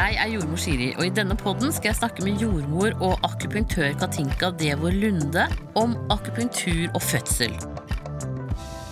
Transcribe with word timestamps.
Jeg 0.00 0.14
er 0.16 0.30
jordmor 0.32 0.56
Siri, 0.56 0.86
og 0.96 1.02
i 1.04 1.10
denne 1.12 1.34
podden 1.36 1.74
skal 1.76 1.90
jeg 1.90 1.98
snakke 1.98 2.22
med 2.24 2.40
jordmor 2.40 2.94
og 3.04 3.18
akupunktør 3.26 3.90
Katinka 4.00 4.48
Devor 4.56 4.94
Lunde 4.96 5.42
om 5.76 5.92
akupunktur 6.08 6.86
og 6.96 7.02
fødsel. 7.04 7.52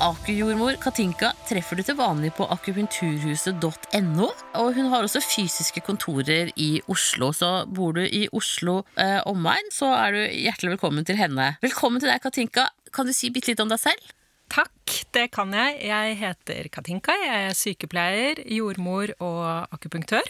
Akujordmor 0.05 0.77
Katinka 0.82 1.30
treffer 1.48 1.80
du 1.80 1.84
til 1.86 1.96
vanlig 1.96 2.34
på 2.36 2.45
akupunkturhuset.no. 2.52 4.29
Og 4.60 4.68
hun 4.77 4.91
har 4.92 5.06
også 5.06 5.23
fysiske 5.24 5.80
kontorer 5.86 6.52
i 6.60 6.68
Oslo, 6.92 7.30
så 7.32 7.64
bor 7.64 7.96
du 7.96 8.02
i 8.04 8.27
Oslo 8.29 8.82
eh, 9.00 9.22
omegn, 9.25 9.72
så 9.72 9.88
er 9.95 10.12
du 10.12 10.20
hjertelig 10.43 10.75
velkommen 10.77 11.09
til 11.09 11.16
henne. 11.16 11.54
Velkommen 11.64 12.04
til 12.04 12.12
deg, 12.12 12.20
Katinka. 12.27 12.69
Kan 12.92 13.09
du 13.09 13.16
si 13.16 13.33
bitte 13.33 13.55
litt 13.55 13.64
om 13.64 13.72
deg 13.72 13.80
selv? 13.80 14.12
Takk, 14.52 14.98
det 15.16 15.30
kan 15.33 15.56
jeg. 15.56 15.80
Jeg 15.88 16.20
heter 16.20 16.69
Katinka. 16.72 17.16
Jeg 17.25 17.48
er 17.48 17.56
sykepleier, 17.56 18.45
jordmor 18.61 19.16
og 19.25 19.72
akupunktør. 19.72 20.28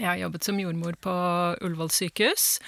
Jeg 0.00 0.08
har 0.08 0.20
jobbet 0.24 0.46
som 0.46 0.58
jordmor 0.58 0.96
på 1.02 1.14
Ullevål 1.62 1.92
sykehus 1.94 2.58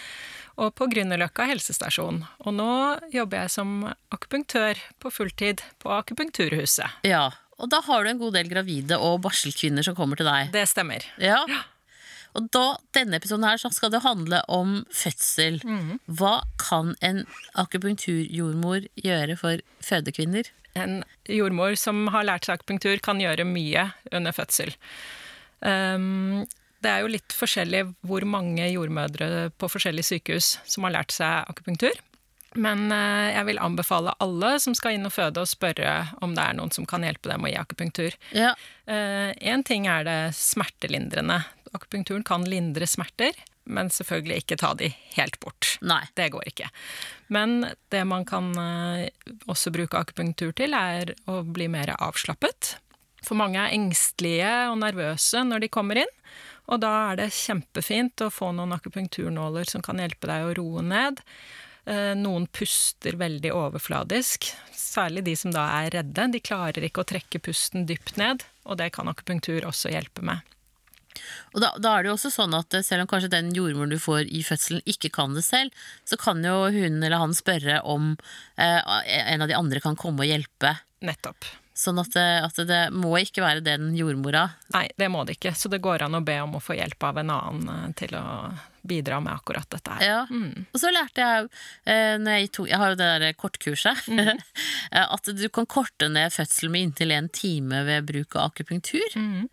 og 0.56 0.72
på 0.78 0.86
Grünerløkka 0.92 1.48
helsestasjon. 1.50 2.22
Og 2.46 2.54
nå 2.54 2.70
jobber 3.12 3.44
jeg 3.44 3.52
som 3.58 3.72
akupunktør 4.14 4.78
på 5.02 5.12
fulltid 5.12 5.64
på 5.82 5.90
Akupunkturhuset. 5.98 7.02
Ja, 7.04 7.28
og 7.60 7.72
da 7.72 7.80
har 7.84 8.04
du 8.04 8.12
en 8.12 8.20
god 8.20 8.36
del 8.36 8.50
gravide 8.50 8.98
og 9.00 9.22
barselkvinner 9.24 9.84
som 9.84 9.96
kommer 9.96 10.18
til 10.18 10.28
deg. 10.28 10.52
Det 10.54 10.66
stemmer. 10.70 11.04
Ja. 11.20 11.42
Og 12.36 12.50
da, 12.52 12.76
denne 12.96 13.16
episoden 13.16 13.46
her 13.48 13.60
så 13.60 13.70
skal 13.72 13.92
det 13.94 14.02
handle 14.04 14.42
om 14.52 14.82
fødsel. 14.92 15.58
Hva 16.04 16.38
kan 16.60 16.92
en 17.04 17.24
akupunkturjordmor 17.56 18.90
gjøre 19.00 19.38
for 19.40 19.64
fødekvinner? 19.84 20.52
En 20.76 21.00
jordmor 21.32 21.78
som 21.80 22.04
har 22.12 22.28
lært 22.28 22.44
seg 22.44 22.58
akupunktur, 22.58 23.00
kan 23.00 23.22
gjøre 23.22 23.48
mye 23.48 23.88
under 24.12 24.36
fødsel. 24.36 24.76
Um, 25.64 26.44
det 26.84 26.92
er 26.92 27.04
jo 27.04 27.12
litt 27.12 27.34
forskjellig 27.36 27.84
hvor 28.06 28.26
mange 28.28 28.66
jordmødre 28.68 29.48
på 29.56 29.70
forskjellige 29.72 30.10
sykehus 30.14 30.56
som 30.68 30.86
har 30.86 30.98
lært 30.98 31.14
seg 31.14 31.48
akupunktur. 31.50 31.96
Men 32.56 32.86
eh, 32.94 33.34
jeg 33.34 33.48
vil 33.50 33.60
anbefale 33.60 34.14
alle 34.24 34.54
som 34.62 34.76
skal 34.76 34.96
inn 34.96 35.08
og 35.08 35.12
føde, 35.12 35.42
å 35.42 35.48
spørre 35.48 35.96
om 36.24 36.36
det 36.36 36.44
er 36.44 36.56
noen 36.56 36.72
som 36.72 36.86
kan 36.88 37.04
hjelpe 37.04 37.28
dem 37.32 37.44
å 37.44 37.50
gi 37.52 37.58
akupunktur. 37.60 38.16
Ja. 38.36 38.54
Én 38.86 39.64
ting 39.66 39.88
er 39.90 40.06
det 40.06 40.20
smertelindrende. 40.38 41.42
Akupunkturen 41.76 42.24
kan 42.24 42.46
lindre 42.48 42.86
smerter, 42.88 43.36
men 43.66 43.90
selvfølgelig 43.90 44.44
ikke 44.44 44.58
ta 44.60 44.72
de 44.78 44.90
helt 45.16 45.38
bort. 45.42 45.76
Nei. 45.84 46.02
Det 46.16 46.30
går 46.32 46.48
ikke. 46.52 46.70
Men 47.32 47.58
det 47.92 48.02
man 48.08 48.26
kan 48.28 48.52
eh, 48.60 49.08
også 49.50 49.72
bruke 49.74 49.98
akupunktur 49.98 50.54
til, 50.56 50.76
er 50.76 51.14
å 51.30 51.42
bli 51.42 51.68
mer 51.72 51.96
avslappet. 51.98 52.76
For 53.26 53.38
mange 53.38 53.58
er 53.58 53.74
engstelige 53.74 54.52
og 54.70 54.78
nervøse 54.84 55.42
når 55.46 55.66
de 55.66 55.72
kommer 55.72 56.04
inn. 56.04 56.12
Og 56.66 56.80
da 56.82 56.92
er 57.12 57.20
det 57.20 57.28
kjempefint 57.36 58.24
å 58.26 58.32
få 58.32 58.50
noen 58.56 58.74
akupunkturnåler 58.76 59.68
som 59.70 59.84
kan 59.86 60.02
hjelpe 60.02 60.28
deg 60.30 60.48
å 60.48 60.54
roe 60.58 60.82
ned. 60.82 61.22
Eh, 61.86 62.12
Noen 62.18 62.48
puster 62.50 63.14
veldig 63.20 63.52
overfladisk, 63.54 64.48
særlig 64.74 65.22
de 65.28 65.36
som 65.38 65.54
da 65.54 65.68
er 65.84 65.92
redde. 66.00 66.26
De 66.34 66.42
klarer 66.42 66.88
ikke 66.88 67.04
å 67.04 67.08
trekke 67.08 67.42
pusten 67.46 67.86
dypt 67.86 68.18
ned, 68.18 68.42
og 68.66 68.80
det 68.80 68.90
kan 68.96 69.06
akupunktur 69.10 69.68
også 69.68 69.94
hjelpe 69.94 70.26
med. 70.26 70.42
Og 71.54 71.62
da, 71.62 71.70
da 71.80 71.94
er 71.94 72.04
det 72.04 72.10
jo 72.10 72.16
også 72.16 72.32
sånn 72.34 72.56
at 72.58 72.74
eh, 72.74 72.84
selv 72.84 73.06
om 73.06 73.12
kanskje 73.14 73.30
den 73.36 73.52
jordmoren 73.54 73.94
du 73.94 74.00
får 74.02 74.26
i 74.26 74.42
fødselen 74.46 74.82
ikke 74.90 75.12
kan 75.14 75.38
det 75.38 75.46
selv, 75.46 75.86
så 76.04 76.18
kan 76.20 76.42
jo 76.44 76.66
hun 76.74 76.98
eller 76.98 77.22
han 77.22 77.36
spørre 77.36 77.78
om 77.86 78.16
eh, 78.58 78.82
en 79.22 79.46
av 79.46 79.48
de 79.48 79.56
andre 79.56 79.80
kan 79.84 79.96
komme 79.98 80.26
og 80.26 80.32
hjelpe. 80.34 80.74
Nettopp. 81.06 81.46
Sånn 81.76 81.98
at, 82.00 82.08
det- 82.16 82.44
at 82.46 82.56
det 82.70 82.78
må 82.96 83.10
ikke 83.20 83.42
være 83.44 83.60
den 83.60 83.90
jordmora. 83.98 84.46
Nei, 84.72 84.86
det 84.96 85.10
må 85.12 85.26
det 85.28 85.34
ikke, 85.36 85.52
så 85.52 85.68
det 85.68 85.82
går 85.84 86.06
an 86.06 86.16
å 86.16 86.22
be 86.24 86.38
om 86.40 86.54
å 86.56 86.62
få 86.64 86.72
hjelp 86.78 87.04
av 87.04 87.18
en 87.20 87.32
annen 87.34 87.68
eh, 87.68 87.90
til 88.00 88.14
å 88.16 88.22
bidra 88.86 89.18
med 89.20 89.34
akkurat 89.34 89.68
dette 89.74 89.98
her. 89.98 90.06
Ja. 90.06 90.22
Og 90.72 90.78
så 90.80 90.88
lærte 90.94 91.20
jeg, 91.20 91.50
eh, 91.84 92.14
når 92.22 92.38
jeg, 92.40 92.50
tog, 92.56 92.70
jeg 92.70 92.80
har 92.80 92.94
jo 92.94 92.98
det 93.02 93.10
der 93.26 93.36
kortkurset, 93.36 94.06
mm. 94.08 94.40
at 95.04 95.28
du 95.36 95.44
kan 95.52 95.66
korte 95.68 96.08
ned 96.08 96.32
fødsel 96.32 96.72
med 96.72 96.86
inntil 96.88 97.12
en 97.12 97.28
time 97.28 97.82
ved 97.90 98.08
bruk 98.08 98.38
av 98.40 98.52
akupunktur. 98.54 99.18
Er 99.18 99.48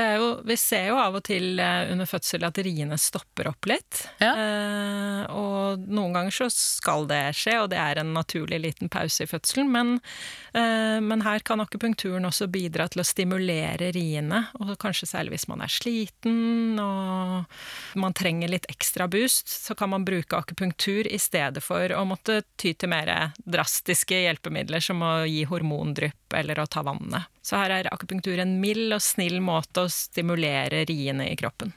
jo, 0.00 0.28
vi 0.44 0.56
ser 0.56 0.86
jo 0.88 0.96
av 0.96 1.16
og 1.18 1.24
til 1.26 1.60
eh, 1.60 1.90
under 1.92 2.08
fødsel 2.08 2.46
at 2.46 2.58
riene 2.64 2.96
stopper 3.00 3.50
opp 3.50 3.68
litt. 3.68 4.02
Ja. 4.22 4.32
Eh, 4.32 5.24
og 5.36 5.82
noen 5.84 6.16
ganger 6.16 6.34
så 6.34 6.48
skal 6.52 7.04
det 7.10 7.20
skje, 7.36 7.58
og 7.60 7.68
det 7.72 7.80
er 7.82 8.00
en 8.00 8.14
naturlig 8.16 8.60
liten 8.62 8.90
pause 8.92 9.26
i 9.26 9.30
fødselen. 9.30 9.68
Men, 9.72 9.92
eh, 10.56 10.96
men 11.04 11.24
her 11.26 11.44
kan 11.44 11.60
akupunkturen 11.60 12.24
også 12.28 12.48
bidra 12.52 12.88
til 12.92 13.04
å 13.04 13.06
stimulere 13.06 13.90
riene, 13.92 14.46
og 14.60 14.74
kanskje 14.80 15.10
særlig 15.12 15.36
hvis 15.36 15.48
man 15.52 15.64
er 15.64 15.72
sliten 15.72 16.80
og 16.80 18.00
man 18.00 18.16
trenger 18.16 18.50
litt 18.52 18.68
ekstra 18.72 19.08
boost, 19.12 19.50
så 19.50 19.76
kan 19.78 19.92
man 19.92 20.06
bruke 20.08 20.38
akupunktur 20.38 21.10
i 21.10 21.20
stedet 21.20 21.62
for 21.64 21.92
å 21.92 22.06
måtte 22.08 22.40
ty 22.56 22.72
til 22.72 22.92
mer 22.92 23.34
drastiske 23.44 24.24
hjelpemidler 24.24 24.82
som 24.84 25.04
å 25.04 25.14
gi 25.28 25.44
hormondrypp 25.48 26.38
eller 26.38 26.62
å 26.62 26.68
ta 26.70 26.84
vannet. 26.86 27.28
Så 27.42 27.58
her 27.58 27.72
er 27.74 27.88
akupunktur 27.90 28.38
en 28.38 28.54
mild 28.62 28.94
og 28.94 29.02
snill 29.02 29.40
måte 29.42 29.81
å 29.82 29.90
stimulere 29.92 30.84
riene 30.88 31.28
i 31.30 31.38
kroppen. 31.38 31.74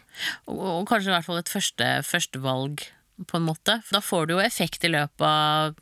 Og, 0.52 0.62
og 0.80 0.88
kanskje 0.90 1.12
i 1.12 1.16
hvert 1.16 1.28
fall 1.28 1.42
et 1.42 1.52
første, 1.52 1.92
førstevalg, 2.08 2.86
på 3.24 3.40
en 3.40 3.48
måte. 3.48 3.80
For 3.86 3.98
da 3.98 4.04
får 4.04 4.26
du 4.28 4.36
jo 4.36 4.44
effekt 4.44 4.84
i 4.84 4.92
løpet 4.92 5.28
av 5.28 5.78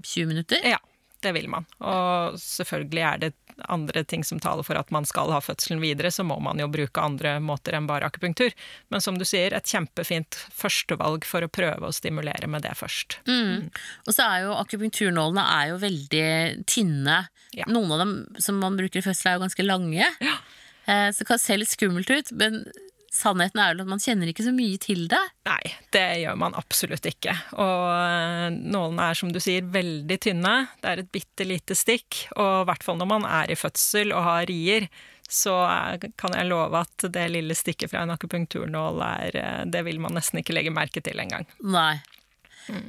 20 0.00 0.30
minutter. 0.30 0.62
Ja, 0.64 0.80
det 1.20 1.34
vil 1.36 1.48
man. 1.52 1.66
Og 1.84 2.38
selvfølgelig 2.40 3.04
er 3.04 3.22
det 3.26 3.32
andre 3.68 4.04
ting 4.08 4.24
som 4.24 4.40
taler 4.40 4.64
for 4.64 4.78
at 4.80 4.90
man 4.94 5.04
skal 5.08 5.32
ha 5.34 5.40
fødselen 5.44 5.82
videre, 5.82 6.10
så 6.14 6.24
må 6.24 6.38
man 6.40 6.60
jo 6.62 6.68
bruke 6.72 7.02
andre 7.02 7.34
måter 7.44 7.76
enn 7.76 7.88
bare 7.90 8.08
akupunktur. 8.08 8.54
Men 8.88 9.04
som 9.04 9.18
du 9.20 9.26
sier, 9.28 9.52
et 9.52 9.68
kjempefint 9.68 10.38
førstevalg 10.56 11.26
for 11.28 11.44
å 11.44 11.50
prøve 11.52 11.90
å 11.90 11.94
stimulere 11.94 12.48
med 12.50 12.64
det 12.64 12.72
først. 12.78 13.20
Mm. 13.28 13.68
Og 14.06 14.16
så 14.16 14.26
er 14.26 14.46
jo 14.46 14.56
akupunkturnålene 14.56 15.44
er 15.58 15.72
jo 15.72 15.80
veldig 15.84 16.30
tynne. 16.70 17.18
Ja. 17.56 17.68
Noen 17.68 17.92
av 17.92 18.04
dem 18.04 18.14
som 18.40 18.60
man 18.62 18.78
bruker 18.78 19.02
i 19.02 19.04
fødsel, 19.04 19.32
er 19.32 19.38
jo 19.38 19.44
ganske 19.44 19.66
lange. 19.66 20.08
Eh, 20.20 20.40
så 20.86 21.22
det 21.22 21.26
kan 21.28 21.38
se 21.38 21.56
litt 21.60 21.70
skummelt 21.70 22.10
ut, 22.10 22.32
men 22.40 22.64
sannheten 23.10 23.60
er 23.60 23.74
jo 23.74 23.84
at 23.84 23.90
man 23.90 24.02
kjenner 24.02 24.30
ikke 24.30 24.46
så 24.46 24.52
mye 24.54 24.78
til 24.82 25.06
det. 25.10 25.20
Nei, 25.48 25.72
det 25.94 26.06
gjør 26.22 26.36
man 26.40 26.56
absolutt 26.58 27.06
ikke. 27.10 27.34
Og 27.58 27.86
eh, 27.90 28.46
nålene 28.54 29.08
er, 29.10 29.18
som 29.18 29.32
du 29.34 29.40
sier, 29.42 29.66
veldig 29.74 30.18
tynne. 30.22 30.54
Det 30.80 30.92
er 30.92 31.02
et 31.02 31.10
bitte 31.12 31.46
lite 31.46 31.76
stikk. 31.78 32.24
Og 32.36 32.62
i 32.62 32.68
hvert 32.70 32.86
fall 32.86 33.00
når 33.00 33.10
man 33.10 33.26
er 33.28 33.50
i 33.50 33.58
fødsel 33.58 34.14
og 34.14 34.24
har 34.28 34.46
rier, 34.50 34.86
så 35.30 35.56
eh, 35.66 36.06
kan 36.20 36.38
jeg 36.38 36.50
love 36.50 36.84
at 36.84 37.08
det 37.10 37.26
lille 37.34 37.58
stikket 37.58 37.92
fra 37.92 38.04
en 38.04 38.14
akupunkturnål 38.14 39.04
er 39.06 39.42
eh, 39.42 39.60
Det 39.70 39.84
vil 39.86 40.00
man 40.02 40.16
nesten 40.18 40.42
ikke 40.42 40.54
legge 40.56 40.74
merke 40.74 41.02
til 41.04 41.18
engang. 41.22 41.48
Nei. 41.66 41.98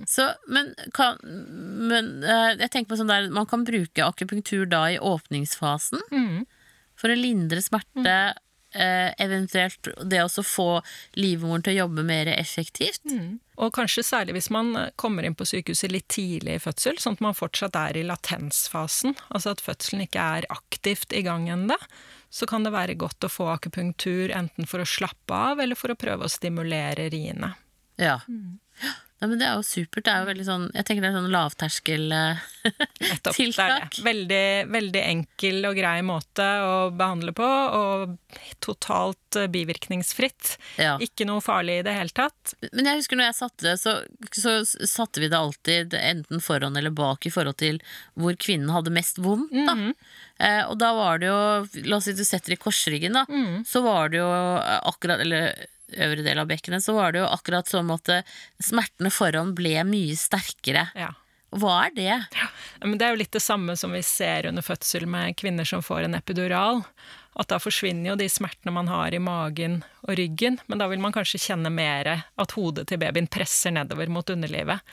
Så, 0.06 0.28
men, 0.52 0.75
kan, 0.94 1.18
men 1.90 2.19
eh, 2.22 2.52
jeg 2.59 2.69
tenker 2.69 2.91
på 2.91 2.97
sånn 3.00 3.09
der 3.09 3.31
Man 3.34 3.47
kan 3.50 3.63
bruke 3.66 4.03
akupunktur 4.06 4.68
da 4.69 4.84
i 4.94 5.00
åpningsfasen 5.02 6.03
for 7.01 7.12
å 7.13 7.17
lindre 7.17 7.62
smerte. 7.66 8.06
eh, 8.73 9.12
eventuelt 9.19 9.89
det 10.07 10.22
å 10.23 10.44
få 10.45 10.67
livmoren 11.19 11.63
til 11.66 11.73
å 11.73 11.79
jobbe 11.84 12.06
mer 12.07 12.29
effektivt. 12.31 13.03
Og 13.62 13.73
kanskje 13.75 14.03
særlig 14.07 14.38
hvis 14.38 14.50
man 14.53 14.72
kommer 14.95 15.28
inn 15.28 15.35
på 15.38 15.45
sykehuset 15.45 15.91
litt 15.91 16.07
tidlig 16.13 16.56
i 16.56 16.63
fødsel, 16.63 16.97
sånn 17.01 17.17
at 17.19 17.25
man 17.28 17.38
fortsatt 17.38 17.75
er 17.75 18.00
i 18.00 18.06
latensfasen, 18.07 19.17
altså 19.29 19.53
at 19.53 19.61
fødselen 19.66 20.06
ikke 20.07 20.23
er 20.38 20.47
aktivt 20.50 21.13
i 21.13 21.23
gang 21.28 21.50
ennå, 21.51 21.78
så 22.31 22.47
kan 22.47 22.63
det 22.63 22.72
være 22.73 22.95
godt 22.95 23.28
å 23.28 23.29
få 23.29 23.50
akupunktur 23.51 24.31
enten 24.31 24.69
for 24.69 24.79
å 24.81 24.88
slappe 24.88 25.35
av 25.51 25.59
eller 25.59 25.75
for 25.75 25.91
å 25.91 26.00
prøve 26.00 26.25
å 26.25 26.31
stimulere 26.31 27.09
riene. 27.11 27.53
Ja. 28.00 28.22
Ja, 29.22 29.28
men 29.30 29.38
det 29.38 29.46
er 29.46 29.59
jo 29.59 29.62
supert. 29.62 30.02
Det 30.08 30.09
er 30.09 30.24
jo 30.24 30.30
veldig 30.32 30.44
sånn, 30.48 30.64
jeg 30.74 30.86
tenker 30.88 31.03
det 31.06 31.09
er 31.12 31.18
sånn 31.20 31.34
lavterskel 31.34 32.14
eh. 32.18 32.40
Veldig, 34.02 34.46
veldig 34.73 35.02
enkel 35.06 35.68
og 35.70 35.78
grei 35.78 36.00
måte 36.06 36.47
å 36.66 36.72
behandle 36.97 37.34
på, 37.38 37.46
og 37.46 38.16
totalt 38.66 39.38
eh, 39.38 39.46
bivirkningsfritt. 39.53 40.56
Ja. 40.82 40.96
Ikke 41.06 41.28
noe 41.29 41.44
farlig 41.46 41.76
i 41.79 41.84
det 41.85 41.94
hele 42.00 42.16
tatt. 42.18 42.56
Men 42.72 42.90
jeg 42.90 43.03
husker 43.03 43.20
når 43.20 43.29
jeg 43.29 43.38
satte 43.44 43.68
det, 43.68 43.76
så, 43.82 43.94
så 44.34 44.56
satte 44.90 45.22
vi 45.22 45.29
det 45.29 45.38
alltid 45.38 45.94
enten 46.02 46.41
foran 46.41 46.78
eller 46.82 46.94
bak 46.97 47.29
i 47.29 47.34
forhold 47.34 47.59
til 47.62 47.78
hvor 48.17 48.34
kvinnen 48.41 48.74
hadde 48.74 48.94
mest 48.96 49.22
vondt. 49.22 49.53
Da. 49.53 49.76
eh, 50.41 50.64
og 50.66 50.79
da 50.82 50.90
var 50.97 51.22
det 51.22 51.29
jo 51.29 51.38
La 51.91 52.00
oss 52.00 52.09
si 52.09 52.16
du 52.17 52.24
setter 52.26 52.56
i 52.56 52.59
korsryggen, 52.62 53.14
da. 53.22 53.28
Så 53.70 53.84
var 53.85 54.09
det 54.09 54.17
jo 54.24 54.26
eh, 54.34 54.79
akkurat 54.90 55.22
Eller 55.22 55.53
øvre 55.97 56.26
del 56.26 56.41
av 56.41 56.49
bekkenet, 56.49 56.84
så 56.85 56.96
var 56.97 57.14
det 57.14 57.23
jo 57.23 57.29
akkurat 57.32 57.70
som 57.70 57.91
at 57.93 58.11
eh, 58.11 58.28
smertene 58.64 59.11
foran 59.14 59.55
ble 59.58 59.76
mye 59.88 60.17
sterkere. 60.20 60.88
Ja. 60.97 61.11
Hva 61.52 61.88
er 61.88 61.96
det? 61.96 62.12
Ja, 62.38 62.50
men 62.86 62.96
det 62.98 63.06
er 63.06 63.16
jo 63.16 63.20
litt 63.20 63.36
det 63.36 63.44
samme 63.44 63.76
som 63.80 63.92
vi 63.92 64.03
ser 64.08 64.48
under 64.48 64.64
fødsel 64.64 65.03
med 65.09 65.36
kvinner 65.40 65.68
som 65.68 65.84
får 65.84 66.08
en 66.08 66.16
epidural. 66.16 66.86
At 67.40 67.48
da 67.48 67.62
forsvinner 67.64 68.12
jo 68.12 68.18
de 68.20 68.28
smertene 68.32 68.74
man 68.76 68.90
har 68.92 69.16
i 69.16 69.20
magen 69.24 69.82
og 70.03 70.16
ryggen, 70.20 70.58
men 70.68 70.82
da 70.82 70.88
vil 70.92 71.00
man 71.00 71.14
kanskje 71.16 71.40
kjenne 71.40 71.72
mer 71.72 72.09
at 72.12 72.56
hodet 72.58 72.90
til 72.90 73.00
babyen 73.00 73.30
presser 73.32 73.72
nedover 73.72 74.12
mot 74.12 74.30
underlivet. 74.32 74.84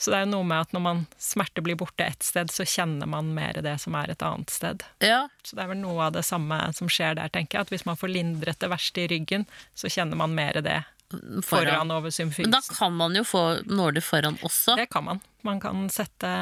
Så 0.00 0.12
det 0.12 0.18
er 0.18 0.24
jo 0.24 0.32
noe 0.32 0.46
med 0.48 0.64
at 0.64 0.72
når 0.72 0.84
man 0.84 1.02
smerte 1.20 1.64
blir 1.64 1.76
borte 1.80 2.06
ett 2.08 2.24
sted, 2.24 2.48
så 2.52 2.64
kjenner 2.64 3.08
man 3.08 3.34
mer 3.36 3.60
det 3.64 3.76
som 3.82 3.96
er 3.98 4.12
et 4.12 4.24
annet 4.24 4.52
sted. 4.52 4.84
Ja. 5.04 5.26
Så 5.44 5.56
det 5.56 5.64
er 5.64 5.72
vel 5.74 5.82
noe 5.82 6.08
av 6.08 6.16
det 6.16 6.24
samme 6.28 6.58
som 6.76 6.88
skjer 6.92 7.20
der, 7.20 7.32
tenker 7.32 7.58
jeg. 7.58 7.68
At 7.68 7.74
hvis 7.76 7.86
man 7.88 8.00
får 8.00 8.12
lindret 8.12 8.60
det 8.60 8.72
verste 8.72 9.04
i 9.04 9.10
ryggen, 9.12 9.44
så 9.76 9.92
kjenner 9.92 10.18
man 10.18 10.36
mer 10.36 10.60
det 10.64 10.80
foran, 11.12 11.42
foran 11.42 11.94
over 11.94 12.10
symfysen. 12.10 12.50
Men 12.50 12.56
da 12.56 12.74
kan 12.78 12.96
man 12.96 13.16
jo 13.16 13.24
få 13.24 13.44
nåler 13.64 14.04
foran 14.04 14.38
også? 14.42 14.76
Det 14.76 14.88
kan 14.92 15.04
man. 15.04 15.20
Man 15.42 15.60
kan 15.60 15.88
sette, 15.90 16.32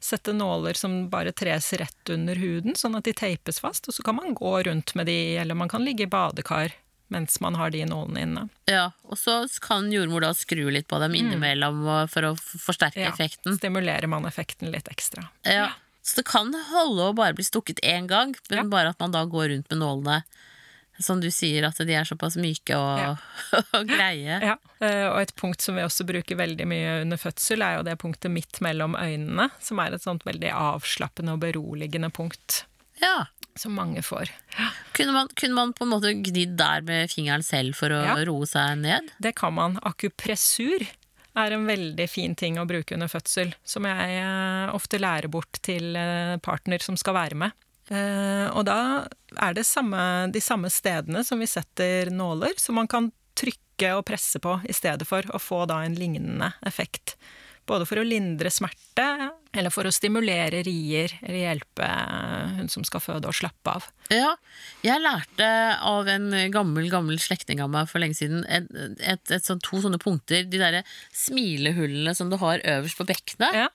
sette, 0.00 0.32
nåler 0.32 0.74
som 0.74 1.10
bare 1.10 1.32
tres 1.32 1.72
rett 1.72 2.10
under 2.10 2.34
huden, 2.40 2.76
sånn 2.76 2.96
at 2.96 3.04
de 3.08 3.12
teipes 3.16 3.60
fast, 3.60 3.88
og 3.88 3.96
så 3.96 4.04
kan 4.06 4.16
man 4.16 4.34
gå 4.34 4.54
rundt 4.68 4.94
med 4.94 5.10
de, 5.10 5.36
eller 5.42 5.58
man 5.58 5.68
kan 5.68 5.84
ligge 5.84 6.08
i 6.08 6.10
badekar 6.10 6.72
mens 7.10 7.40
man 7.42 7.56
har 7.58 7.72
de 7.74 7.82
nålene 7.90 8.22
inne. 8.22 8.42
Ja, 8.70 8.92
og 9.02 9.18
så 9.18 9.42
kan 9.62 9.88
jordmor 9.92 10.22
da 10.22 10.30
skru 10.34 10.68
litt 10.70 10.86
på 10.88 11.00
dem 11.02 11.16
innimellom 11.18 11.80
mm. 11.82 12.10
for 12.12 12.28
å 12.28 12.36
forsterke 12.38 13.02
ja, 13.02 13.10
effekten. 13.10 13.56
Stimulerer 13.58 14.06
man 14.06 14.28
effekten 14.30 14.70
litt 14.70 14.88
ekstra. 14.88 15.26
Ja, 15.42 15.72
Så 16.06 16.20
det 16.20 16.28
kan 16.30 16.54
holde 16.70 17.08
å 17.10 17.16
bare 17.18 17.34
bli 17.34 17.44
stukket 17.44 17.82
én 17.82 18.06
gang, 18.06 18.36
men 18.48 18.62
ja. 18.62 18.64
bare 18.70 18.94
at 18.94 19.02
man 19.02 19.10
da 19.16 19.24
går 19.26 19.50
rundt 19.50 19.74
med 19.74 19.82
nålene 19.82 20.20
som 21.00 21.20
du 21.22 21.30
sier, 21.32 21.64
at 21.68 21.80
de 21.86 21.96
er 21.96 22.08
såpass 22.08 22.36
myke 22.40 22.76
og, 22.76 23.00
ja. 23.00 23.10
og, 23.78 23.88
greie. 23.88 24.38
Ja, 24.52 24.56
eh, 24.84 25.06
og 25.08 25.18
et 25.22 25.34
punkt 25.38 25.64
som 25.64 25.78
vi 25.78 25.84
også 25.84 26.06
bruker 26.08 26.38
veldig 26.40 26.68
mye 26.70 26.94
under 27.02 27.20
fødsel, 27.20 27.64
er 27.64 27.78
jo 27.78 27.86
det 27.88 27.98
punktet 28.02 28.32
midt 28.34 28.62
mellom 28.64 28.96
øynene, 28.98 29.50
som 29.62 29.82
er 29.82 29.96
et 29.96 30.06
sånt 30.06 30.26
veldig 30.28 30.52
avslappende 30.54 31.36
og 31.36 31.44
beroligende 31.44 32.12
punkt. 32.14 32.64
Ja. 33.00 33.26
Som 33.58 33.74
mange 33.74 34.02
får. 34.06 34.30
Kunne 34.94 35.12
man, 35.12 35.28
kunne 35.34 35.56
man 35.56 35.72
på 35.74 35.84
en 35.84 35.90
måte 35.90 36.12
gnidd 36.14 36.54
der 36.60 36.84
med 36.86 37.10
fingeren 37.10 37.42
selv 37.44 37.74
for 37.76 37.92
å 37.92 38.04
roe 38.28 38.46
seg 38.48 38.78
ned? 38.84 39.10
Det 39.18 39.34
kan 39.40 39.56
man. 39.56 39.80
Akupressur 39.82 40.86
er 41.38 41.54
en 41.54 41.66
veldig 41.66 42.06
fin 42.10 42.34
ting 42.38 42.58
å 42.60 42.66
bruke 42.68 42.94
under 42.94 43.10
fødsel, 43.10 43.52
som 43.64 43.86
jeg 43.88 44.20
eh, 44.20 44.70
ofte 44.74 45.00
lærer 45.00 45.30
bort 45.32 45.60
til 45.66 45.96
eh, 45.98 46.36
partner 46.42 46.82
som 46.84 46.98
skal 47.00 47.16
være 47.16 47.38
med. 47.42 47.56
Eh, 47.90 48.46
og 48.54 48.64
da 48.68 48.80
er 49.42 49.56
det 49.56 49.66
samme, 49.66 50.30
de 50.30 50.42
samme 50.42 50.70
stedene 50.70 51.24
som 51.26 51.42
vi 51.42 51.48
setter 51.50 52.12
nåler, 52.14 52.54
som 52.60 52.78
man 52.78 52.90
kan 52.90 53.10
trykke 53.38 53.96
og 53.96 54.06
presse 54.06 54.40
på 54.42 54.60
i 54.68 54.76
stedet 54.76 55.06
for, 55.08 55.26
å 55.34 55.42
få 55.42 55.64
da 55.70 55.80
en 55.84 55.98
lignende 55.98 56.52
effekt. 56.66 57.16
Både 57.68 57.86
for 57.86 58.00
å 58.00 58.06
lindre 58.06 58.50
smerte, 58.50 59.04
eller 59.54 59.72
for 59.74 59.86
å 59.86 59.92
stimulere 59.94 60.62
rier, 60.66 61.12
eller 61.22 61.42
hjelpe 61.44 61.88
hun 62.56 62.70
som 62.72 62.86
skal 62.86 63.02
føde, 63.02 63.30
å 63.30 63.36
slappe 63.36 63.74
av. 63.78 63.86
Ja, 64.10 64.32
jeg 64.86 65.02
lærte 65.02 65.50
av 65.86 66.08
en 66.10 66.32
gammel 66.54 66.90
gammel 66.90 67.20
slektning 67.22 67.62
av 67.62 67.70
meg 67.70 67.90
for 67.90 68.02
lenge 68.02 68.18
siden 68.18 68.42
et, 68.46 68.66
et, 68.98 69.22
et, 69.30 69.46
sånn, 69.46 69.62
to 69.62 69.82
sånne 69.82 70.00
punkter. 70.02 70.46
De 70.50 70.62
derre 70.62 70.82
smilehullene 71.14 72.14
som 72.18 72.30
du 72.30 72.38
har 72.42 72.62
øverst 72.78 72.98
på 72.98 73.08
bekkenet. 73.10 73.64
Ja 73.66 73.70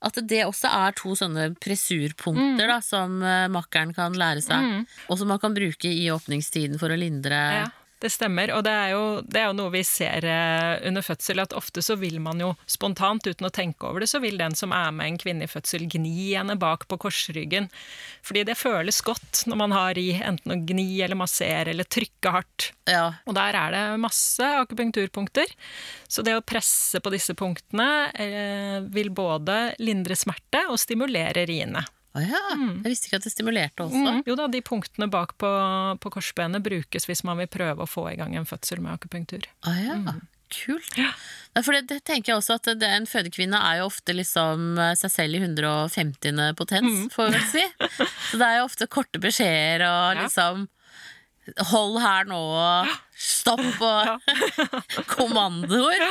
at 0.00 0.20
det 0.28 0.44
også 0.46 0.70
er 0.72 0.94
to 0.96 1.14
sånne 1.18 1.50
pressurpunkter 1.60 2.64
mm. 2.64 2.70
da, 2.72 2.78
som 2.84 3.18
uh, 3.20 3.50
makkeren 3.52 3.92
kan 3.96 4.16
lære 4.16 4.44
seg, 4.44 4.64
mm. 4.64 4.86
og 5.12 5.20
som 5.20 5.28
man 5.32 5.42
kan 5.42 5.56
bruke 5.56 5.90
i 5.92 6.06
åpningstiden 6.12 6.80
for 6.80 6.92
å 6.92 6.98
lindre 7.00 7.40
ja. 7.60 7.68
Det 8.00 8.08
stemmer, 8.08 8.48
og 8.56 8.62
det 8.64 8.72
er, 8.72 8.92
jo, 8.94 9.02
det 9.28 9.42
er 9.42 9.50
jo 9.50 9.56
noe 9.58 9.72
vi 9.74 9.82
ser 9.84 10.24
eh, 10.24 10.86
under 10.88 11.04
fødsel, 11.04 11.42
at 11.42 11.52
ofte 11.56 11.82
så 11.84 11.98
vil 12.00 12.16
man 12.24 12.40
jo 12.40 12.54
spontant, 12.64 13.26
uten 13.28 13.44
å 13.44 13.52
tenke 13.52 13.84
over 13.84 14.00
det, 14.00 14.08
så 14.08 14.22
vil 14.22 14.40
den 14.40 14.56
som 14.56 14.72
er 14.72 14.88
med 14.96 15.10
en 15.10 15.18
kvinne 15.20 15.44
i 15.44 15.50
fødsel, 15.50 15.84
gni 15.90 16.30
henne 16.30 16.56
bak 16.60 16.86
på 16.88 16.96
korsryggen. 17.02 17.68
Fordi 18.24 18.46
det 18.48 18.56
føles 18.56 19.02
godt 19.04 19.44
når 19.50 19.60
man 19.60 19.76
har 19.76 20.00
i 20.00 20.08
enten 20.16 20.56
å 20.56 20.58
gni 20.64 20.88
eller 21.04 21.20
massere 21.20 21.74
eller 21.74 21.88
trykke 21.92 22.32
hardt. 22.38 22.70
Ja. 22.88 23.04
Og 23.28 23.36
der 23.36 23.60
er 23.60 23.76
det 23.76 23.84
masse 24.00 24.48
akupunkturpunkter. 24.62 25.52
Så 26.08 26.24
det 26.24 26.38
å 26.38 26.44
presse 26.44 27.04
på 27.04 27.12
disse 27.12 27.36
punktene 27.36 27.90
eh, 28.16 28.76
vil 28.88 29.12
både 29.12 29.74
lindre 29.84 30.16
smerte 30.16 30.64
og 30.72 30.80
stimulere 30.80 31.44
riene. 31.48 31.84
Å 32.10 32.22
ja. 32.24 32.40
Mm. 32.58 32.80
Jeg 32.82 32.90
visste 32.90 33.06
ikke 33.06 33.20
at 33.20 33.26
det 33.28 33.32
stimulerte 33.32 33.84
også. 33.86 34.00
Mm. 34.02 34.20
Jo 34.26 34.34
da, 34.38 34.48
de 34.50 34.62
punktene 34.66 35.06
bak 35.10 35.36
på, 35.38 35.50
på, 36.02 36.10
korsbenet 36.16 36.64
brukes 36.64 37.06
hvis 37.06 37.22
man 37.26 37.38
vil 37.38 37.50
prøve 37.50 37.86
å 37.86 37.90
få 37.90 38.08
i 38.10 38.16
gang 38.18 38.34
en 38.34 38.48
fødsel 38.48 38.82
med 38.82 38.96
akupunktur. 38.96 39.46
Å 39.62 39.74
ja. 39.78 39.98
Mm. 40.00 40.26
Kult. 40.50 40.96
Ja. 40.98 41.12
For 41.62 41.76
det, 41.76 41.84
det, 41.92 42.00
tenker 42.08 42.32
jeg 42.32 42.40
også 42.40 42.56
at 42.58 42.66
det, 42.80 42.88
En 42.90 43.06
fødekvinne 43.06 43.58
er 43.68 43.78
jo 43.78 43.86
ofte 43.86 44.16
liksom 44.16 44.80
eh, 44.82 44.96
seg 44.98 45.12
selv 45.14 45.38
i 45.38 45.42
150. 45.44 46.40
potens, 46.58 46.90
mm. 46.90 47.06
får 47.14 47.30
vi 47.30 47.36
vel 47.36 47.46
si. 47.52 47.64
Så 48.32 48.40
det 48.40 48.48
er 48.48 48.58
jo 48.58 48.66
ofte 48.66 48.90
korte 48.90 49.22
beskjeder 49.22 49.86
og 49.86 50.24
liksom 50.24 50.66
Hold 51.70 51.96
her 51.98 52.28
nå, 52.30 52.36
og 52.38 52.90
stopp 53.18 53.80
og 53.82 54.34
kommandoer. 55.14 56.04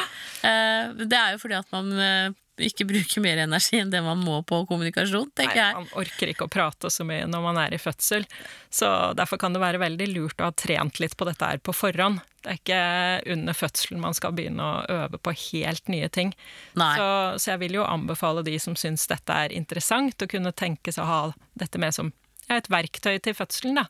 Eh, 0.44 0.90
det 1.06 1.16
er 1.16 1.36
jo 1.36 1.40
fordi 1.40 1.56
at 1.60 1.70
man 1.72 1.94
eh, 1.96 2.34
ikke 2.66 2.88
bruke 2.90 3.22
mer 3.24 3.40
energi 3.44 3.80
enn 3.80 3.92
det 3.94 4.02
man 4.06 4.20
må 4.24 4.42
på 4.48 4.62
kommunikasjon, 4.70 5.30
tenker 5.38 5.60
jeg. 5.60 5.76
Nei, 5.76 5.84
man 5.86 6.02
orker 6.02 6.32
ikke 6.32 6.48
å 6.48 6.52
prate 6.52 6.92
så 6.94 7.06
mye 7.08 7.28
når 7.30 7.44
man 7.46 7.60
er 7.62 7.76
i 7.76 7.82
fødsel. 7.82 8.26
Så 8.74 8.90
derfor 9.18 9.42
kan 9.42 9.56
det 9.56 9.64
være 9.64 9.82
veldig 9.82 10.10
lurt 10.12 10.42
å 10.42 10.50
ha 10.50 10.56
trent 10.56 11.02
litt 11.02 11.16
på 11.18 11.28
dette 11.30 11.52
her 11.52 11.62
på 11.64 11.76
forhånd. 11.76 12.22
Det 12.44 12.54
er 12.54 12.60
ikke 12.62 13.34
under 13.36 13.58
fødselen 13.58 14.04
man 14.04 14.16
skal 14.16 14.36
begynne 14.36 14.64
å 14.64 15.02
øve 15.02 15.20
på 15.20 15.36
helt 15.52 15.92
nye 15.92 16.08
ting. 16.14 16.32
Så, 16.76 17.10
så, 17.36 17.52
jeg 17.54 17.64
vil 17.66 17.80
jo 17.82 17.88
anbefale 17.88 18.46
de 18.48 18.56
som 18.62 18.78
syns 18.80 19.10
dette 19.12 19.36
er 19.46 19.56
interessant, 19.56 20.16
å 20.24 20.32
kunne 20.32 20.56
tenke 20.56 20.94
seg 20.96 21.04
å 21.04 21.10
ha 21.10 21.22
dette 21.60 21.82
med 21.82 21.96
som 21.96 22.14
et 22.50 22.72
verktøy 22.72 23.20
til 23.22 23.36
fødselen. 23.38 23.82
da. 23.82 23.88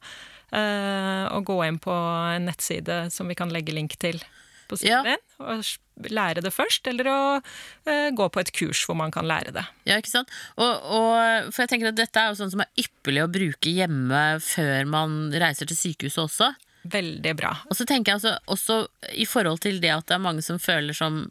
Uh, 0.50 1.30
og 1.38 1.46
gå 1.46 1.60
inn 1.68 1.78
på 1.78 1.94
en 1.94 2.48
nettside 2.50 3.04
som 3.14 3.30
vi 3.30 3.38
kan 3.38 3.52
legge 3.54 3.76
link 3.76 3.94
til 4.02 4.18
på 4.70 4.80
siden 4.80 5.10
ja. 5.10 5.18
og 5.42 5.66
lære 6.10 6.44
det 6.46 6.54
først, 6.56 6.88
eller 6.88 7.10
å 7.12 7.20
uh, 7.42 8.10
gå 8.16 8.30
på 8.32 8.44
et 8.44 8.54
kurs 8.56 8.86
hvor 8.88 8.98
man 9.00 9.12
kan 9.14 9.28
lære 9.28 9.54
det. 9.56 9.66
Ja, 9.90 10.00
ikke 10.00 10.14
sant? 10.14 10.32
Og, 10.56 10.70
og, 10.70 11.52
for 11.52 11.66
jeg 11.66 11.74
tenker 11.74 11.92
at 11.92 12.00
Dette 12.00 12.22
er 12.22 12.32
jo 12.32 12.40
sånn 12.40 12.54
som 12.54 12.64
er 12.64 12.72
ypperlig 12.80 13.26
å 13.26 13.32
bruke 13.32 13.74
hjemme 13.74 14.24
før 14.44 14.90
man 14.90 15.20
reiser 15.36 15.70
til 15.70 15.80
sykehuset 15.80 16.24
også. 16.24 16.54
Veldig 16.90 17.34
bra. 17.36 17.52
Og 17.68 17.76
så 17.76 17.84
tenker 17.84 18.14
jeg 18.14 18.22
altså, 18.22 18.38
også 18.48 18.78
i 19.20 19.26
forhold 19.28 19.60
til 19.66 19.82
det 19.84 19.92
at 19.92 20.08
det 20.08 20.16
er 20.16 20.24
mange 20.24 20.44
som 20.46 20.62
føler 20.64 20.96
som 20.96 21.26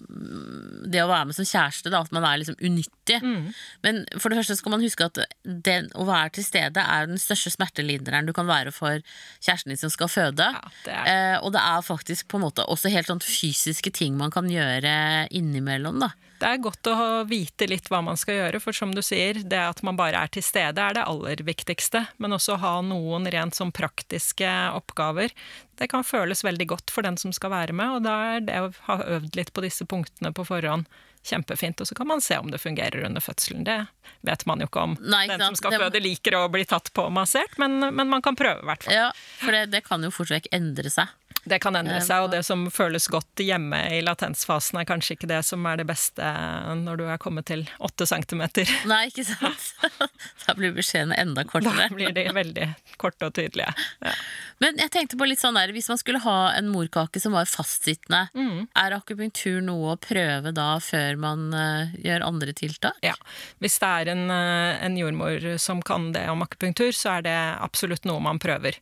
det 0.91 1.03
å 1.05 1.11
være 1.11 1.31
med 1.31 1.39
som 1.39 1.49
kjæreste, 1.49 1.93
da, 1.93 2.03
at 2.05 2.15
man 2.15 2.27
er 2.27 2.41
liksom 2.43 2.59
unyttig. 2.61 3.19
Mm. 3.23 3.49
Men 3.87 4.03
for 4.17 4.31
det 4.31 4.41
første 4.41 4.59
skal 4.59 4.75
man 4.75 4.85
huske 4.85 5.09
at 5.09 5.21
den, 5.45 5.91
å 5.99 6.07
være 6.09 6.37
til 6.39 6.47
stede 6.47 6.85
er 6.85 7.11
den 7.11 7.21
største 7.23 7.53
smertelinderen 7.55 8.29
du 8.29 8.35
kan 8.37 8.49
være 8.49 8.73
for 8.75 9.03
kjæresten 9.41 9.75
din 9.75 9.81
som 9.81 9.93
skal 9.93 10.13
føde. 10.13 10.49
Ja, 10.55 10.73
det 10.87 11.01
eh, 11.13 11.37
og 11.39 11.53
det 11.55 11.65
er 11.65 11.85
faktisk 11.87 12.29
på 12.31 12.41
en 12.41 12.47
måte 12.49 12.67
også 12.69 12.93
helt 12.93 13.11
sånn 13.11 13.25
fysiske 13.25 13.93
ting 13.95 14.17
man 14.19 14.35
kan 14.35 14.49
gjøre 14.51 15.29
innimellom. 15.35 16.03
da 16.05 16.13
det 16.39 16.47
er 16.47 16.61
godt 16.63 16.87
å 16.91 16.97
vite 17.27 17.67
litt 17.67 17.89
hva 17.91 18.01
man 18.05 18.19
skal 18.19 18.37
gjøre, 18.37 18.61
for 18.63 18.77
som 18.77 18.93
du 18.95 19.01
sier, 19.03 19.41
det 19.43 19.59
at 19.59 19.83
man 19.87 19.99
bare 19.99 20.21
er 20.23 20.31
til 20.31 20.45
stede 20.47 20.83
er 20.83 20.95
det 20.95 21.07
aller 21.11 21.43
viktigste. 21.47 22.05
Men 22.23 22.37
også 22.37 22.61
ha 22.63 22.77
noen 22.87 23.27
rent 23.33 23.59
sånn 23.59 23.75
praktiske 23.75 24.49
oppgaver. 24.79 25.35
Det 25.79 25.89
kan 25.91 26.07
føles 26.07 26.43
veldig 26.45 26.67
godt 26.75 26.91
for 26.91 27.07
den 27.07 27.19
som 27.21 27.33
skal 27.35 27.53
være 27.55 27.77
med, 27.77 27.99
og 27.99 28.07
da 28.07 28.17
er 28.35 28.47
det 28.49 28.63
å 28.63 28.73
ha 28.89 28.99
øvd 29.19 29.39
litt 29.39 29.53
på 29.55 29.63
disse 29.63 29.87
punktene 29.89 30.33
på 30.35 30.47
forhånd 30.49 30.89
kjempefint. 31.29 31.81
Og 31.81 31.89
så 31.89 31.95
kan 31.95 32.09
man 32.09 32.23
se 32.25 32.39
om 32.39 32.51
det 32.51 32.61
fungerer 32.63 33.05
under 33.07 33.23
fødselen. 33.23 33.65
Det 33.67 33.79
vet 34.27 34.45
man 34.47 34.63
jo 34.63 34.69
ikke 34.69 34.85
om 34.89 34.97
Nei, 35.03 35.25
ikke 35.27 35.39
den 35.39 35.53
som 35.53 35.61
skal 35.61 35.79
føde 35.85 36.03
liker 36.03 36.39
å 36.39 36.45
bli 36.53 36.65
tatt 36.69 36.91
på 36.95 37.07
og 37.09 37.15
massert, 37.15 37.59
men, 37.63 37.79
men, 37.87 38.09
man 38.11 38.25
kan 38.25 38.39
prøve, 38.39 38.63
i 38.63 38.71
hvert 38.71 38.87
fall. 38.87 38.97
Ja, 38.97 39.09
for 39.43 39.55
det, 39.55 39.69
det 39.75 39.85
kan 39.87 40.05
jo 40.05 40.13
fort 40.15 40.33
vekk 40.35 40.51
endre 40.57 40.93
seg. 40.93 41.15
Det 41.49 41.61
kan 41.63 41.77
endre 41.79 42.01
seg, 42.05 42.27
og 42.27 42.33
det 42.35 42.43
som 42.47 42.67
føles 42.73 43.09
godt 43.11 43.43
hjemme 43.43 43.81
i 43.97 44.01
latensfasen, 44.05 44.81
er 44.81 44.89
kanskje 44.89 45.17
ikke 45.17 45.31
det 45.31 45.41
som 45.47 45.65
er 45.69 45.81
det 45.81 45.89
beste 45.89 46.33
når 46.79 47.01
du 47.01 47.05
er 47.09 47.21
kommet 47.23 47.49
til 47.51 47.65
åtte 47.85 48.07
centimeter. 48.09 48.69
Nei, 48.91 49.07
ikke 49.13 49.27
sant? 49.29 49.73
Da 50.49 50.55
blir 50.57 50.73
beskjedene 50.73 51.17
enda 51.21 51.45
kortere. 51.45 51.89
Da 51.89 51.93
blir 51.93 52.13
de 52.17 52.25
veldig 52.33 52.69
korte 53.01 53.29
og 53.29 53.35
tydelige. 53.37 53.69
Ja. 54.05 54.15
Men 54.63 54.79
jeg 54.81 54.91
tenkte 54.95 55.19
på 55.21 55.27
litt 55.29 55.43
sånn 55.43 55.59
der, 55.59 55.71
hvis 55.75 55.91
man 55.91 56.01
skulle 56.01 56.23
ha 56.25 56.37
en 56.57 56.71
morkake 56.73 57.21
som 57.23 57.37
var 57.37 57.49
fastsittende, 57.51 58.25
mm. 58.35 58.71
er 58.81 58.97
akupunktur 58.97 59.61
noe 59.65 59.93
å 59.95 59.99
prøve 60.01 60.55
da 60.57 60.71
før 60.83 61.21
man 61.21 61.53
uh, 61.55 61.93
gjør 62.01 62.27
andre 62.27 62.57
tiltak? 62.57 62.99
Ja. 63.05 63.15
Hvis 63.63 63.79
det 63.83 63.93
er 64.01 64.13
en, 64.15 64.25
uh, 64.33 64.81
en 64.83 64.99
jordmor 64.99 65.45
som 65.61 65.85
kan 65.85 66.11
det 66.17 66.27
om 66.33 66.43
akupunktur, 66.47 66.91
så 66.97 67.19
er 67.19 67.29
det 67.29 67.39
absolutt 67.61 68.09
noe 68.09 68.25
man 68.25 68.41
prøver. 68.43 68.81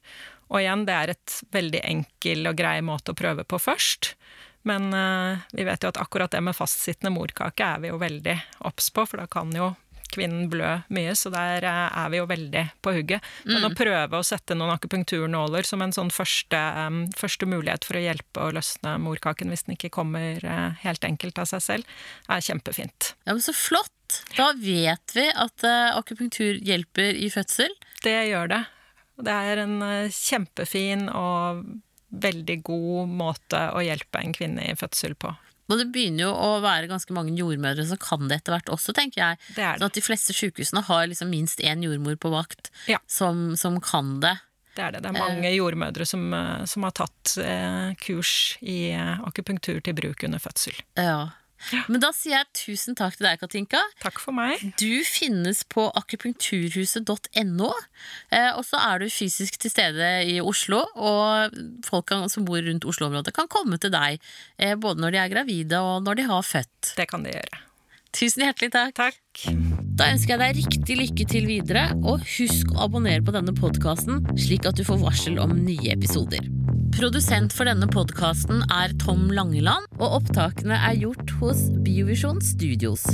Og 0.53 0.61
igjen, 0.61 0.85
det 0.87 0.95
er 0.95 1.15
et 1.17 1.39
veldig 1.55 1.83
enkel 1.89 2.51
og 2.51 2.59
grei 2.59 2.79
måte 2.85 3.13
å 3.13 3.19
prøve 3.19 3.47
på 3.49 3.59
først. 3.61 4.15
Men 4.67 4.91
uh, 4.95 5.39
vi 5.55 5.65
vet 5.67 5.83
jo 5.83 5.93
at 5.93 5.99
akkurat 6.03 6.33
det 6.35 6.43
med 6.43 6.57
fastsittende 6.59 7.15
morkake 7.15 7.63
er 7.63 7.83
vi 7.85 7.93
jo 7.93 7.99
veldig 8.03 8.35
obs 8.67 8.91
på, 8.91 9.05
for 9.07 9.23
da 9.23 9.29
kan 9.31 9.53
jo 9.55 9.75
kvinnen 10.11 10.47
blø 10.51 10.73
mye, 10.95 11.15
så 11.19 11.31
der 11.35 11.67
uh, 11.67 11.87
er 12.03 12.11
vi 12.11 12.19
jo 12.19 12.27
veldig 12.31 12.65
på 12.83 12.95
hugget. 12.97 13.27
Men 13.47 13.63
mm. 13.63 13.69
å 13.69 13.73
prøve 13.79 14.19
å 14.19 14.27
sette 14.27 14.59
noen 14.59 14.75
akupunkturnåler 14.75 15.67
som 15.67 15.83
en 15.87 15.95
sånn 15.95 16.11
første, 16.15 16.59
um, 16.83 17.05
første, 17.15 17.47
mulighet 17.47 17.87
for 17.87 17.99
å 17.99 18.05
hjelpe 18.07 18.43
å 18.43 18.53
løsne 18.59 18.97
morkaken 19.03 19.55
hvis 19.55 19.67
den 19.69 19.79
ikke 19.79 19.95
kommer 19.99 20.43
uh, 20.43 20.73
helt 20.83 21.07
enkelt 21.07 21.39
av 21.43 21.51
seg 21.51 21.63
selv, 21.63 21.99
er 22.27 22.47
kjempefint. 22.51 23.15
Ja, 23.23 23.35
men 23.35 23.45
så 23.45 23.55
flott! 23.55 23.93
Da 24.37 24.53
vet 24.55 25.15
vi 25.17 25.27
at 25.35 25.67
akupunktur 25.67 26.61
hjelper 26.63 27.19
i 27.19 27.27
fødsel. 27.31 27.73
Det 28.05 28.15
gjør 28.31 28.53
det. 28.53 28.61
Det 29.17 29.33
er 29.33 29.63
en 29.65 29.77
uh, 29.83 30.13
kjempefin 30.13 31.09
og 31.09 31.65
veldig 32.17 32.61
god 32.67 33.11
måte 33.11 33.61
å 33.75 33.83
hjelpe 33.85 34.21
en 34.23 34.35
kvinne 34.37 34.65
i 34.69 34.77
fødsel 34.79 35.17
på. 35.19 35.33
Og 35.67 35.81
det 35.81 35.89
begynner 35.91 36.29
jo 36.29 36.33
å 36.33 36.51
være 36.63 36.87
ganske 36.91 37.15
mange 37.17 37.35
jordmødre 37.35 37.87
som 37.89 37.99
kan 37.99 38.29
det 38.31 38.39
etter 38.41 38.55
hvert 38.55 38.71
også, 38.71 38.95
tenker 38.95 39.23
jeg. 39.23 39.39
Det 39.57 39.65
er 39.65 39.73
det. 39.75 39.81
Sånn 39.81 39.91
at 39.91 39.97
de 39.99 40.05
fleste 40.05 40.37
sykehusene 40.37 40.83
har 40.87 41.09
liksom 41.11 41.33
minst 41.33 41.63
én 41.65 41.83
jordmor 41.83 42.19
på 42.23 42.31
vakt 42.31 42.71
Ja. 42.91 43.01
som, 43.11 43.57
som 43.59 43.81
kan 43.83 44.21
det. 44.23 44.37
Det 44.77 44.85
er 44.85 44.95
det. 44.95 45.01
Det 45.03 45.11
er 45.11 45.19
mange 45.19 45.51
jordmødre 45.55 46.07
som, 46.07 46.29
eh, 46.37 46.65
som 46.69 46.85
har 46.87 46.93
tatt 46.95 47.35
eh, 47.43 47.95
kurs 47.99 48.59
i 48.61 48.93
eh, 48.93 49.17
akupunktur 49.27 49.81
til 49.83 49.97
bruk 49.97 50.23
under 50.29 50.43
fødsel. 50.43 50.77
Ja. 51.01 51.33
Men 51.91 52.03
da 52.03 52.13
sier 52.15 52.39
jeg 52.39 52.49
tusen 52.61 52.97
takk 52.99 53.17
til 53.19 53.29
deg, 53.29 53.41
Katinka. 53.41 53.81
Takk 54.03 54.21
for 54.23 54.37
meg. 54.37 54.63
Du 54.81 55.03
finnes 55.09 55.63
på 55.73 55.89
akupunkturhuset.no, 56.01 57.71
eh, 58.31 58.51
og 58.53 58.63
så 58.69 58.81
er 58.83 59.03
du 59.03 59.09
fysisk 59.13 59.59
til 59.63 59.73
stede 59.73 60.11
i 60.31 60.39
Oslo. 60.43 60.83
Og 60.95 61.57
folk 61.87 62.15
som 62.33 62.47
bor 62.49 62.63
rundt 62.63 62.87
Oslo-området, 62.89 63.35
kan 63.37 63.51
komme 63.53 63.81
til 63.83 63.95
deg 63.95 64.21
eh, 64.59 64.77
både 64.79 65.03
når 65.03 65.17
de 65.17 65.23
er 65.23 65.33
gravide 65.33 65.81
og 65.83 66.05
når 66.07 66.21
de 66.21 66.29
har 66.31 66.47
født. 66.47 66.95
Det 66.99 67.09
kan 67.11 67.27
de 67.27 67.35
gjøre. 67.35 67.65
Tusen 68.17 68.47
hjertelig 68.47 68.73
takk. 68.73 68.97
Takk. 68.97 69.43
Da 69.97 70.11
ønsker 70.13 70.37
jeg 70.37 70.41
deg 70.43 70.59
riktig 70.63 70.97
lykke 71.01 71.27
til 71.29 71.49
videre, 71.49 71.87
og 72.05 72.25
husk 72.37 72.73
å 72.75 72.87
abonnere 72.87 73.25
på 73.25 73.33
denne 73.37 73.53
podkasten, 73.57 74.25
slik 74.41 74.69
at 74.69 74.77
du 74.77 74.85
får 74.89 75.01
varsel 75.03 75.41
om 75.41 75.57
nye 75.57 75.93
episoder. 75.93 76.45
Produsent 76.97 77.53
for 77.53 77.69
denne 77.69 77.85
podkasten 77.93 78.63
er 78.73 78.95
Tom 78.97 79.27
Langeland, 79.29 79.85
og 79.99 80.15
opptakene 80.23 80.79
er 80.81 80.97
gjort 80.97 81.35
hos 81.43 81.67
Biovisjon 81.85 82.41
Studios. 82.41 83.05